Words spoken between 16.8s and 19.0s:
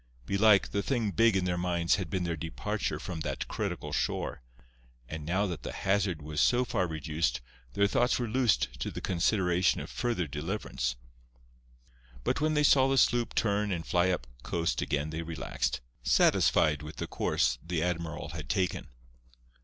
with the course the admiral had taken.